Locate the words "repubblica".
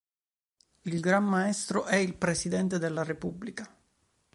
3.03-3.71